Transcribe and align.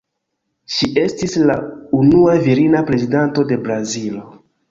Ŝi 0.75 0.87
estis 1.01 1.35
la 1.49 1.57
unua 1.99 2.35
virina 2.47 2.83
Prezidanto 2.89 3.47
de 3.51 3.59
Brazilo. 3.67 4.27